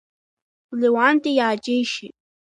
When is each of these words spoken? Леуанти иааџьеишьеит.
Леуанти 0.79 1.31
иааџьеишьеит. 1.37 2.15